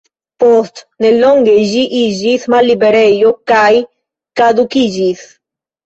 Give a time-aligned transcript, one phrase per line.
[0.43, 3.71] Post nelonge ĝi iĝis malliberejo kaj
[4.43, 5.27] kadukiĝis.